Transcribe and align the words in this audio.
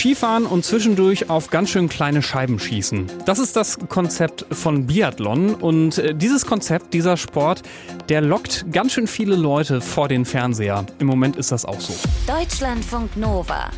Skifahren 0.00 0.46
und 0.46 0.64
zwischendurch 0.64 1.28
auf 1.28 1.50
ganz 1.50 1.68
schön 1.68 1.90
kleine 1.90 2.22
Scheiben 2.22 2.58
schießen. 2.58 3.06
Das 3.26 3.38
ist 3.38 3.54
das 3.54 3.78
Konzept 3.90 4.46
von 4.50 4.86
Biathlon 4.86 5.54
und 5.54 5.98
äh, 5.98 6.14
dieses 6.14 6.46
Konzept, 6.46 6.94
dieser 6.94 7.18
Sport, 7.18 7.62
der 8.08 8.22
lockt 8.22 8.72
ganz 8.72 8.92
schön 8.92 9.06
viele 9.06 9.36
Leute 9.36 9.82
vor 9.82 10.08
den 10.08 10.24
Fernseher. 10.24 10.86
Im 11.00 11.06
Moment 11.06 11.36
ist 11.36 11.52
das 11.52 11.66
auch 11.66 11.80
so. 11.80 11.92
Deutschlandfunk 12.26 13.14
Nova. 13.14 13.70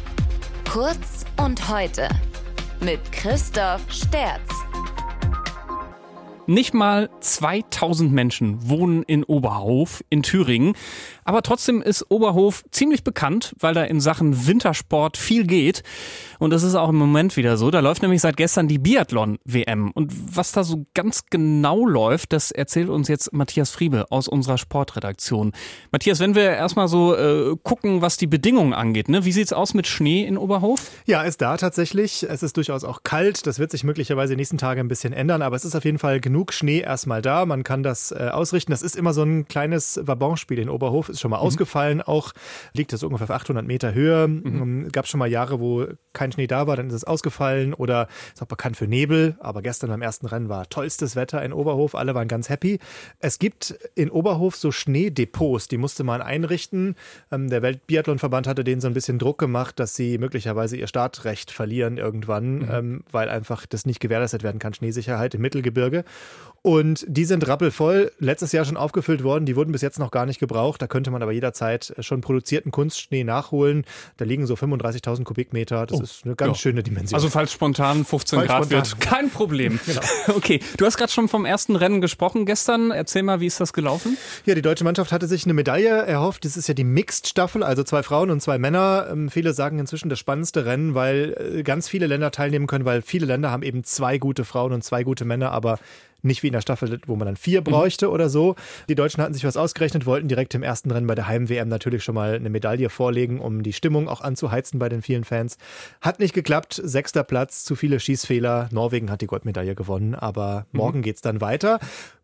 Kurz 0.70 1.26
und 1.44 1.68
heute 1.68 2.08
mit 2.80 3.00
Christoph 3.10 3.82
Sterz. 3.90 4.48
Nicht 6.46 6.74
mal 6.74 7.08
2000 7.20 8.12
Menschen 8.12 8.68
wohnen 8.68 9.04
in 9.04 9.24
Oberhof 9.24 10.04
in 10.10 10.22
Thüringen. 10.22 10.74
Aber 11.24 11.42
trotzdem 11.42 11.82
ist 11.82 12.10
Oberhof 12.10 12.64
ziemlich 12.70 13.04
bekannt, 13.04 13.54
weil 13.58 13.74
da 13.74 13.84
in 13.84 14.00
Sachen 14.00 14.46
Wintersport 14.46 15.16
viel 15.16 15.46
geht. 15.46 15.82
Und 16.38 16.50
das 16.50 16.62
ist 16.62 16.74
auch 16.74 16.88
im 16.88 16.96
Moment 16.96 17.36
wieder 17.36 17.56
so. 17.56 17.70
Da 17.70 17.80
läuft 17.80 18.02
nämlich 18.02 18.20
seit 18.20 18.36
gestern 18.36 18.66
die 18.68 18.78
Biathlon-WM. 18.78 19.92
Und 19.92 20.12
was 20.36 20.52
da 20.52 20.64
so 20.64 20.86
ganz 20.94 21.26
genau 21.30 21.86
läuft, 21.86 22.32
das 22.32 22.50
erzählt 22.50 22.88
uns 22.88 23.08
jetzt 23.08 23.32
Matthias 23.32 23.70
Friebe 23.70 24.06
aus 24.10 24.26
unserer 24.26 24.58
Sportredaktion. 24.58 25.52
Matthias, 25.92 26.18
wenn 26.20 26.34
wir 26.34 26.50
erstmal 26.50 26.88
so 26.88 27.14
äh, 27.14 27.56
gucken, 27.62 28.02
was 28.02 28.16
die 28.16 28.26
Bedingungen 28.26 28.72
angeht, 28.72 29.08
ne? 29.08 29.24
wie 29.24 29.32
sieht's 29.32 29.52
aus 29.52 29.74
mit 29.74 29.86
Schnee 29.86 30.24
in 30.24 30.36
Oberhof? 30.36 30.90
Ja, 31.06 31.22
ist 31.22 31.40
da 31.40 31.56
tatsächlich. 31.56 32.26
Es 32.28 32.42
ist 32.42 32.56
durchaus 32.56 32.82
auch 32.84 33.02
kalt. 33.04 33.46
Das 33.46 33.58
wird 33.58 33.70
sich 33.70 33.84
möglicherweise 33.84 34.32
den 34.32 34.38
nächsten 34.38 34.58
Tagen 34.58 34.80
ein 34.80 34.88
bisschen 34.88 35.12
ändern. 35.12 35.42
Aber 35.42 35.54
es 35.54 35.64
ist 35.64 35.76
auf 35.76 35.84
jeden 35.84 35.98
Fall 35.98 36.20
genug 36.20 36.52
Schnee 36.52 36.80
erstmal 36.80 37.22
da. 37.22 37.46
Man 37.46 37.62
kann 37.62 37.82
das 37.82 38.10
äh, 38.10 38.30
ausrichten. 38.32 38.72
Das 38.72 38.82
ist 38.82 38.96
immer 38.96 39.12
so 39.12 39.22
ein 39.22 39.46
kleines 39.46 40.00
Wabonspiel 40.02 40.58
in 40.58 40.68
Oberhof 40.68 41.11
ist 41.12 41.20
schon 41.20 41.30
mal 41.30 41.38
mhm. 41.38 41.46
ausgefallen. 41.46 42.02
Auch 42.02 42.32
liegt 42.72 42.92
das 42.92 43.02
ungefähr 43.02 43.24
auf 43.24 43.30
800 43.30 43.66
Meter 43.66 43.94
Höhe. 43.94 44.28
Mhm. 44.28 44.44
Ähm, 44.44 44.88
Gab 44.92 45.06
schon 45.06 45.18
mal 45.18 45.28
Jahre, 45.28 45.60
wo 45.60 45.86
kein 46.12 46.32
Schnee 46.32 46.46
da 46.46 46.66
war, 46.66 46.76
dann 46.76 46.88
ist 46.88 46.94
es 46.94 47.04
ausgefallen 47.04 47.74
oder 47.74 48.08
ist 48.32 48.42
auch 48.42 48.46
bekannt 48.46 48.76
für 48.76 48.86
Nebel. 48.86 49.36
Aber 49.40 49.62
gestern 49.62 49.90
beim 49.90 50.02
ersten 50.02 50.26
Rennen 50.26 50.48
war 50.48 50.68
tollstes 50.68 51.16
Wetter 51.16 51.42
in 51.42 51.52
Oberhof. 51.52 51.94
Alle 51.94 52.14
waren 52.14 52.28
ganz 52.28 52.48
happy. 52.48 52.78
Es 53.18 53.38
gibt 53.38 53.74
in 53.94 54.10
Oberhof 54.10 54.56
so 54.56 54.70
Schneedepots, 54.72 55.68
die 55.68 55.78
musste 55.78 56.04
man 56.04 56.22
einrichten. 56.22 56.96
Ähm, 57.30 57.48
der 57.48 57.62
Weltbiathlonverband 57.62 58.46
hatte 58.46 58.64
denen 58.64 58.80
so 58.80 58.88
ein 58.88 58.94
bisschen 58.94 59.18
Druck 59.18 59.38
gemacht, 59.38 59.78
dass 59.78 59.94
sie 59.94 60.18
möglicherweise 60.18 60.76
ihr 60.76 60.86
Startrecht 60.86 61.50
verlieren 61.50 61.96
irgendwann, 61.96 62.56
mhm. 62.56 62.68
ähm, 62.70 63.04
weil 63.10 63.28
einfach 63.28 63.66
das 63.66 63.86
nicht 63.86 64.00
gewährleistet 64.00 64.42
werden 64.42 64.58
kann, 64.58 64.74
Schneesicherheit 64.74 65.34
im 65.34 65.42
Mittelgebirge. 65.42 66.04
Und 66.64 67.04
die 67.08 67.24
sind 67.24 67.48
rappelvoll, 67.48 68.12
letztes 68.20 68.52
Jahr 68.52 68.64
schon 68.64 68.76
aufgefüllt 68.76 69.24
worden, 69.24 69.46
die 69.46 69.56
wurden 69.56 69.72
bis 69.72 69.82
jetzt 69.82 69.98
noch 69.98 70.12
gar 70.12 70.26
nicht 70.26 70.38
gebraucht. 70.38 70.80
Da 70.80 70.86
könnte 70.86 71.10
man 71.10 71.20
aber 71.20 71.32
jederzeit 71.32 71.92
schon 71.98 72.20
produzierten 72.20 72.70
Kunstschnee 72.70 73.24
nachholen. 73.24 73.84
Da 74.16 74.24
liegen 74.24 74.46
so 74.46 74.54
35.000 74.54 75.24
Kubikmeter. 75.24 75.86
Das 75.86 75.98
oh, 75.98 76.02
ist 76.04 76.24
eine 76.24 76.36
ganz 76.36 76.58
ja. 76.58 76.62
schöne 76.62 76.84
Dimension. 76.84 77.16
Also 77.16 77.30
falls 77.30 77.50
spontan 77.50 78.04
15 78.04 78.38
falls 78.38 78.48
Grad 78.48 78.64
spontan. 78.66 78.90
wird, 78.90 79.00
kein 79.00 79.30
Problem. 79.30 79.80
genau. 79.86 80.02
Okay, 80.28 80.60
du 80.76 80.86
hast 80.86 80.98
gerade 80.98 81.10
schon 81.10 81.26
vom 81.26 81.44
ersten 81.44 81.74
Rennen 81.74 82.00
gesprochen 82.00 82.46
gestern. 82.46 82.92
Erzähl 82.92 83.24
mal, 83.24 83.40
wie 83.40 83.46
ist 83.46 83.58
das 83.58 83.72
gelaufen? 83.72 84.16
Ja, 84.46 84.54
die 84.54 84.62
deutsche 84.62 84.84
Mannschaft 84.84 85.10
hatte 85.10 85.26
sich 85.26 85.44
eine 85.44 85.54
Medaille 85.54 85.88
erhofft. 85.88 86.44
Das 86.44 86.56
ist 86.56 86.68
ja 86.68 86.74
die 86.74 86.84
Mixed-Staffel, 86.84 87.64
also 87.64 87.82
zwei 87.82 88.04
Frauen 88.04 88.30
und 88.30 88.40
zwei 88.40 88.58
Männer. 88.58 89.08
Ähm, 89.10 89.30
viele 89.30 89.52
sagen 89.52 89.80
inzwischen 89.80 90.10
das 90.10 90.20
spannendste 90.20 90.64
Rennen, 90.64 90.94
weil 90.94 91.56
äh, 91.58 91.62
ganz 91.64 91.88
viele 91.88 92.06
Länder 92.06 92.30
teilnehmen 92.30 92.68
können, 92.68 92.84
weil 92.84 93.02
viele 93.02 93.26
Länder 93.26 93.50
haben 93.50 93.64
eben 93.64 93.82
zwei 93.82 94.18
gute 94.18 94.44
Frauen 94.44 94.72
und 94.72 94.84
zwei 94.84 95.02
gute 95.02 95.24
Männer, 95.24 95.50
aber 95.50 95.80
nicht 96.22 96.42
wie 96.42 96.48
in 96.48 96.52
der 96.52 96.60
Staffel, 96.60 97.00
wo 97.06 97.16
man 97.16 97.26
dann 97.26 97.36
vier 97.36 97.60
mhm. 97.60 97.64
bräuchte 97.64 98.06
mhm. 98.06 98.12
oder 98.12 98.28
so. 98.28 98.54
Die 98.88 98.94
Deutschen 98.94 99.22
hatten 99.22 99.34
sich 99.34 99.44
was 99.44 99.56
ausgerechnet, 99.56 100.06
wollten 100.06 100.28
direkt 100.28 100.54
im 100.54 100.62
ersten 100.62 100.90
Rennen 100.90 101.06
bei 101.06 101.14
der 101.14 101.26
Heim-WM 101.26 101.68
natürlich 101.68 102.04
schon 102.04 102.14
mal 102.14 102.34
eine 102.34 102.50
Medaille 102.50 102.88
vorlegen, 102.88 103.40
um 103.40 103.62
die 103.62 103.72
Stimmung 103.72 104.08
auch 104.08 104.20
anzuheizen 104.20 104.78
bei 104.78 104.88
den 104.88 105.02
vielen 105.02 105.24
Fans. 105.24 105.58
Hat 106.00 106.18
nicht 106.18 106.34
geklappt. 106.34 106.80
Sechster 106.82 107.24
Platz, 107.24 107.64
zu 107.64 107.76
viele 107.76 108.00
Schießfehler. 108.00 108.68
Norwegen 108.72 109.10
hat 109.10 109.20
die 109.20 109.26
Goldmedaille 109.26 109.74
gewonnen, 109.74 110.14
aber 110.14 110.66
mhm. 110.72 110.78
morgen 110.78 111.02
geht's 111.02 111.22
dann 111.22 111.40
weiter 111.40 111.80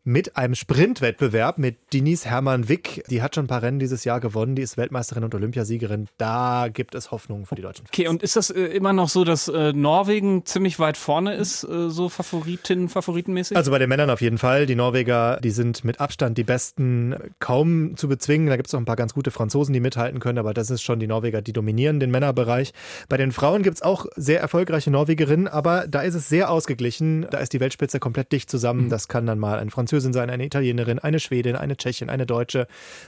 mit 0.09 0.39
einem 0.39 0.55
Sprintwettbewerb 0.55 1.59
mit 1.59 1.77
Denise 1.93 2.25
Hermann 2.25 2.71
Wick. 2.71 3.05
Die 3.11 3.21
hat 3.21 3.35
schon 3.35 3.45
ein 3.45 3.49
paar 3.49 3.61
Rennen 3.61 3.79
dieses 3.79 4.05
Jahr 4.05 4.21
gewonnen. 4.21 4.57
Die 4.57 4.63
ist 4.63 4.79
Weltmeisterin 4.79 5.23
und 5.23 5.35
Olympiasiegerin. 5.35 6.09
Da 6.17 6.69
gibt 6.73 6.95
es 6.95 7.11
Hoffnung 7.11 7.45
für 7.45 7.57
die 7.57 7.63
Deutschen. 7.63 7.85
Fans. 7.85 7.91
Okay, 7.93 8.09
und 8.09 8.23
ist 8.23 8.35
das 8.35 8.49
äh, 8.49 8.63
immer 8.63 8.95
noch 8.95 9.11
so, 9.11 9.25
dass 9.25 9.49
äh, 9.49 9.75
Norwegen 9.75 10.47
ziemlich 10.47 10.79
weit 10.79 10.97
vorne 10.97 11.35
ist, 11.35 11.63
äh, 11.63 11.91
so 11.91 12.09
Favoritinnen, 12.09 12.89
Favoritenmäßig? 12.89 13.55
Also 13.55 13.71
bei 13.71 13.79
den 13.79 13.91
Männern 13.91 14.09
auf 14.09 14.23
jeden 14.23 14.39
Fall. 14.39 14.65
Die 14.65 14.77
Norweger, 14.77 15.41
die 15.43 15.51
sind 15.51 15.85
mit 15.85 16.01
Abstand 16.01 16.39
die 16.39 16.45
besten, 16.45 17.15
kaum 17.39 17.95
zu 17.99 18.09
bezwingen. 18.09 18.47
Da 18.47 18.57
gibt 18.57 18.69
es 18.69 18.73
noch 18.73 18.81
ein 18.81 18.87
paar 18.87 18.97
ganz 18.97 19.13
gute 19.13 19.31
Franzosen, 19.31 19.75
die 19.75 19.81
mithalten 19.81 20.21
können, 20.21 20.39
aber 20.39 20.55
das 20.55 20.71
ist 20.71 20.81
schon 20.81 21.01
die 21.01 21.07
Norweger, 21.07 21.43
die 21.43 21.53
dominieren 21.53 22.01
den 22.01 22.11
Männerbereich. 22.11 22.73
Bei 23.11 23.19
den 23.19 23.31
Frauen 23.31 23.63
gibt 23.63 23.77
es 23.77 23.83
auch 23.83 24.07
sehr 24.17 24.41
erfolgreiche 24.41 24.91
Norwegerinnen, 24.91 25.49
aber 25.49 25.87
da 25.87 26.01
ist 26.01 26.15
es 26.15 26.31
sehr 26.31 26.51
ausgeglichen. 26.51 27.27
Da 27.31 27.41
ist 27.41 27.53
die 27.53 27.61
Weltspitze 27.61 28.01
komplett 28.01 28.33
dicht 28.33 28.51
zusammen. 28.51 28.87
Mhm. 28.87 28.89
Das 28.89 29.09
kann 29.09 29.27
dann 29.27 29.39
mal 29.39 29.59
ein 29.59 29.69
Französin 29.69 29.98
Französin 29.99 30.13
sein, 30.13 30.31
eine 30.31 30.45
Italienerin, 30.45 30.99
eine 30.99 31.19
Schwedin, 31.19 31.57
eine 31.57 31.77
Tschechin, 31.77 32.09
eine 32.09 32.27
Deutsche. 32.27 32.67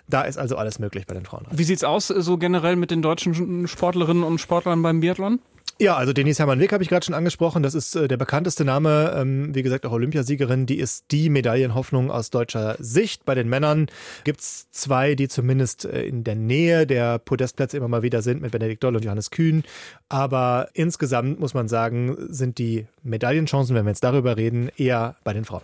Da 0.08 0.22
ist 0.22 0.38
also 0.38 0.56
alles 0.56 0.78
möglich 0.78 1.06
bei 1.06 1.14
den 1.14 1.24
Frauen. 1.24 1.46
Wie 1.50 1.64
sieht 1.64 1.78
es 1.78 1.84
aus 1.84 2.08
so 2.08 2.36
generell 2.36 2.76
mit 2.76 2.90
den 2.90 3.02
deutschen 3.02 3.68
Sportlerinnen 3.68 4.24
und 4.24 4.40
Sportlern 4.40 4.82
beim 4.82 5.00
Biathlon? 5.00 5.40
Ja, 5.78 5.96
also 5.96 6.12
Denise 6.12 6.40
Hermann-Wick 6.40 6.74
habe 6.74 6.82
ich 6.82 6.90
gerade 6.90 7.06
schon 7.06 7.14
angesprochen. 7.14 7.62
Das 7.62 7.74
ist 7.74 7.96
äh, 7.96 8.06
der 8.06 8.18
bekannteste 8.18 8.66
Name. 8.66 9.14
Ähm, 9.16 9.54
wie 9.54 9.62
gesagt, 9.62 9.86
auch 9.86 9.92
Olympiasiegerin. 9.92 10.66
Die 10.66 10.78
ist 10.78 11.06
die 11.10 11.30
Medaillenhoffnung 11.30 12.10
aus 12.10 12.28
deutscher 12.28 12.76
Sicht. 12.78 13.24
Bei 13.24 13.34
den 13.34 13.48
Männern 13.48 13.86
gibt 14.24 14.40
es 14.40 14.70
zwei, 14.72 15.14
die 15.14 15.28
zumindest 15.28 15.86
äh, 15.86 16.02
in 16.02 16.22
der 16.22 16.34
Nähe 16.34 16.86
der 16.86 17.18
Podestplätze 17.18 17.78
immer 17.78 17.88
mal 17.88 18.02
wieder 18.02 18.20
sind, 18.20 18.42
mit 18.42 18.52
Benedikt 18.52 18.84
Doll 18.84 18.96
und 18.96 19.04
Johannes 19.06 19.30
Kühn. 19.30 19.62
Aber 20.10 20.68
insgesamt 20.74 21.40
muss 21.40 21.54
man 21.54 21.66
sagen, 21.66 22.14
sind 22.28 22.58
die 22.58 22.86
Medaillenchancen, 23.02 23.74
wenn 23.74 23.86
wir 23.86 23.90
jetzt 23.90 24.04
darüber 24.04 24.36
reden, 24.36 24.70
eher 24.76 25.16
bei 25.24 25.32
den 25.32 25.46
Frauen. 25.46 25.62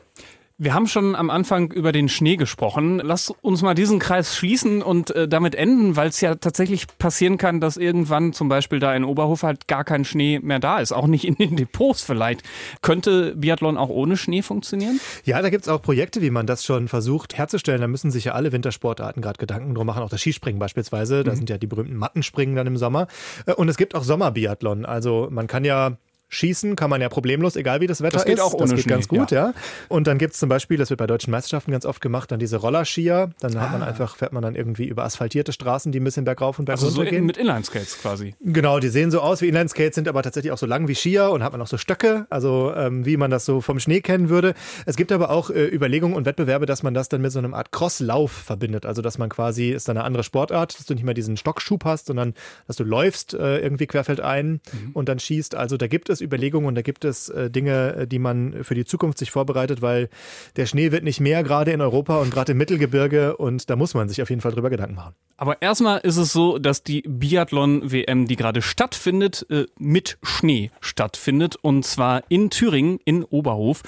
Wir 0.59 0.73
haben 0.73 0.87
schon 0.87 1.15
am 1.15 1.29
Anfang 1.29 1.71
über 1.71 1.93
den 1.93 2.09
Schnee 2.09 2.37
gesprochen. 2.37 2.99
Lass 3.05 3.29
uns 3.29 3.61
mal 3.61 3.75
diesen 3.75 3.99
Kreis 3.99 4.35
schließen 4.35 4.81
und 4.81 5.11
äh, 5.11 5.29
damit 5.29 5.55
enden, 5.55 5.97
weil 5.97 6.09
es 6.09 6.23
ja 6.23 6.37
tatsächlich 6.37 6.87
passieren 6.97 7.37
kann, 7.37 7.61
dass 7.61 7.77
irgendwann 7.77 8.33
zum 8.33 8.49
Beispiel 8.49 8.79
da 8.79 8.95
in 8.95 9.05
Oberhof 9.05 9.43
halt 9.43 9.69
gar 9.69 9.85
kein 9.85 10.07
Schnee 10.07 10.39
mehr 10.39 10.59
da 10.59 10.79
ist. 10.79 10.93
Auch 10.93 11.09
nicht 11.09 11.27
in 11.27 11.35
den 11.35 11.57
Depots 11.57 12.01
vielleicht. 12.01 12.43
Könnte 12.81 13.37
Biathlon 13.37 13.77
auch 13.77 13.91
ohne 13.91 14.17
Schnee 14.17 14.41
funktionieren? 14.41 14.99
Ja, 15.25 15.43
da 15.43 15.51
gibt 15.51 15.65
es 15.65 15.69
auch 15.69 15.83
Projekte, 15.83 16.23
wie 16.23 16.31
man 16.31 16.47
das 16.47 16.65
schon 16.65 16.89
versucht 16.89 17.37
herzustellen. 17.37 17.83
Da 17.83 17.87
müssen 17.87 18.11
sich 18.11 18.25
ja 18.25 18.33
alle 18.33 18.51
Wintersportarten 18.51 19.21
gerade 19.21 19.37
Gedanken 19.37 19.75
drum 19.75 19.87
machen. 19.87 20.03
Auch 20.03 20.09
das 20.09 20.23
Skispringen 20.23 20.59
beispielsweise. 20.59 21.23
Da 21.23 21.33
mhm. 21.33 21.37
sind 21.37 21.51
ja 21.51 21.59
die 21.59 21.67
berühmten 21.67 21.97
Mattenspringen 21.97 22.57
dann 22.57 22.67
im 22.67 22.79
Sommer. 22.79 23.09
Äh, 23.45 23.53
und 23.53 23.69
es 23.69 23.77
gibt 23.77 23.95
auch 23.95 24.05
Sommerbiathlon. 24.05 24.87
Also 24.87 25.29
man 25.31 25.49
kann 25.49 25.67
ja 25.67 25.99
Schießen 26.29 26.75
kann 26.75 26.91
man 26.91 27.01
ja 27.01 27.09
problemlos, 27.09 27.55
egal 27.55 27.81
wie 27.81 27.87
das 27.87 28.03
Wetter 28.03 28.19
das 28.19 28.25
geht 28.25 28.39
ist. 28.39 28.41
Auch 28.41 28.53
ohne 28.53 28.63
das 28.65 28.71
geht 28.73 28.83
Schnee, 28.83 28.93
ganz 28.93 29.09
gut, 29.09 29.31
ja. 29.31 29.49
ja. 29.49 29.55
Und 29.89 30.07
dann 30.07 30.19
gibt 30.19 30.35
es 30.35 30.41
zum 30.41 30.49
Beispiel, 30.49 30.77
das 30.77 30.91
wird 30.91 30.99
bei 30.99 31.07
deutschen 31.07 31.31
Meisterschaften 31.31 31.71
ganz 31.71 31.87
oft 31.87 32.01
gemacht, 32.01 32.33
dann 32.33 32.41
diese 32.41 32.57
Rollerskier. 32.57 33.31
Dann 33.41 33.61
hat 33.61 33.73
man 33.73 33.83
ah. 33.83 33.87
einfach, 33.87 34.17
fährt 34.17 34.33
man 34.33 34.43
dann 34.43 34.57
irgendwie 34.57 34.87
über 34.87 35.05
asphaltierte 35.05 35.53
Straßen, 35.53 35.93
die 35.93 36.01
ein 36.01 36.05
bisschen 36.05 36.25
bergauf 36.25 36.59
und 36.59 36.65
bergunter 36.65 36.87
also 36.87 37.05
so 37.05 37.09
gehen. 37.09 37.27
mit 37.27 37.37
Inlineskates 37.37 37.99
quasi. 38.01 38.35
Genau, 38.41 38.81
die 38.81 38.89
sehen 38.89 39.11
so 39.11 39.21
aus 39.21 39.41
wie 39.41 39.49
Inlineskates, 39.49 39.95
sind 39.95 40.09
aber 40.09 40.23
tatsächlich 40.23 40.53
auch 40.53 40.59
so 40.59 40.67
lang 40.67 40.89
wie 40.89 40.95
Skier 40.95 41.31
und 41.31 41.45
hat 41.45 41.53
man 41.53 41.63
auch 41.63 41.69
so 41.69 41.79
Stöcke, 41.79 42.27
also 42.29 42.73
ähm, 42.75 43.07
wie 43.07 43.17
man 43.17 43.31
das 43.31 43.45
so 43.45 43.61
vom 43.61 43.79
Schnee 43.79 44.01
kennen 44.01 44.29
würde. 44.29 44.55
Es 44.85 44.97
gibt 44.97 45.13
aber 45.13 45.31
auch 45.31 45.51
äh, 45.51 45.67
Überlegungen 45.67 46.17
und 46.17 46.27
Wettbewerbe, 46.27 46.67
dass 46.67 46.83
man 46.83 46.93
das 46.93 47.09
dann 47.09 47.21
mit 47.21 47.31
so 47.31 47.39
einer 47.39 47.55
Art 47.55 47.71
Crosslauf 47.71 48.33
verbindet. 48.33 48.85
Also 48.85 49.01
dass 49.01 49.17
man 49.17 49.29
quasi, 49.29 49.71
ist 49.71 49.89
dann 49.89 49.97
eine 49.97 50.05
andere 50.05 50.25
Sportart, 50.25 50.77
dass 50.77 50.87
du 50.87 50.95
nicht 50.95 51.05
mehr 51.05 51.15
diesen 51.15 51.37
Stockschub 51.37 51.85
hast, 51.85 52.07
sondern 52.07 52.35
dass 52.67 52.77
du 52.77 52.85
läufst 52.85 53.35
äh, 53.35 53.59
irgendwie 53.59 53.87
querfeldein 53.87 54.61
mhm. 54.73 54.91
und 54.93 55.09
dann 55.09 55.21
schießt. 55.21 55.55
Also 55.55 55.77
da 55.77 55.87
gibt 55.87 56.09
es 56.09 56.16
Überlegungen 56.21 56.67
und 56.67 56.75
da 56.75 56.83
gibt 56.83 56.97
gibt 56.97 57.05
es 57.05 57.29
äh, 57.29 57.51
Dinge, 57.51 57.95
äh, 57.95 58.07
die 58.07 58.19
man 58.19 58.65
für 58.65 58.75
die 58.75 58.87
Zukunft 58.87 59.19
sich 59.19 59.31
vorbereitet, 59.31 59.83
weil 59.83 60.09
der 60.57 60.65
Schnee 60.65 60.93
wird 60.93 61.05
nicht 61.05 61.21
mehr, 61.21 61.43
gerade 61.43 61.73
in 61.73 61.83
Europa 61.83 62.17
und 62.17 62.31
gerade 62.31 62.53
im 62.53 62.59
Mittelgebirge 62.59 63.37
und 63.37 63.69
da 63.69 63.77
muss 63.77 63.93
man 63.93 64.09
sich 64.09 64.23
auf 64.23 64.31
jeden 64.31 64.41
Fall 64.41 64.53
drüber 64.53 64.71
Gedanken 64.71 64.95
machen. 64.95 65.15
Aber 65.37 65.61
erstmal 65.61 65.99
ist 65.99 66.17
es 66.17 66.33
so, 66.33 66.59
dass 66.59 66.83
die 66.83 67.03
Biathlon-WM, 67.03 68.27
die 68.27 68.37
gerade 68.37 68.63
stattfindet, 68.63 69.45
äh, 69.51 69.67
mit 69.79 70.17
Schnee 70.23 70.71
stattfindet 70.81 71.57
und 71.57 71.85
zwar 71.85 72.23
in 72.31 72.49
Thüringen, 72.49 72.99
in 73.05 73.23
Oberhof. 73.25 73.83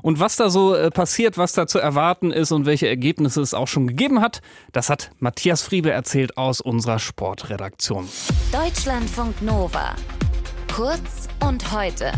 Und 0.00 0.18
was 0.20 0.36
da 0.36 0.48
so 0.48 0.74
äh, 0.74 0.90
passiert, 0.90 1.36
was 1.36 1.52
da 1.52 1.66
zu 1.66 1.78
erwarten 1.78 2.30
ist 2.30 2.50
und 2.50 2.64
welche 2.64 2.88
Ergebnisse 2.88 3.42
es 3.42 3.52
auch 3.52 3.68
schon 3.68 3.88
gegeben 3.88 4.22
hat, 4.22 4.40
das 4.72 4.88
hat 4.88 5.10
Matthias 5.18 5.60
Friebe 5.60 5.90
erzählt 5.90 6.38
aus 6.38 6.62
unserer 6.62 6.98
Sportredaktion. 6.98 8.08
Deutschlandfunk 8.52 9.42
Nova. 9.42 9.94
Kurz 10.74 11.28
und 11.38 11.70
heute. 11.70 12.10